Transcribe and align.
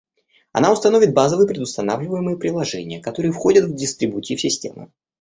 Она 0.51 0.73
установит 0.73 1.13
базовые 1.13 1.47
предустанавливаемые 1.47 2.35
приложения, 2.35 2.99
которые 2.99 3.31
входят 3.31 3.65
в 3.65 3.75
дистрибутив 3.75 4.41
системы 4.41 4.89